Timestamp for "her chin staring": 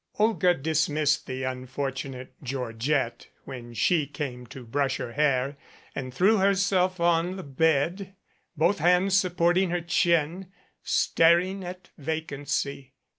9.69-11.63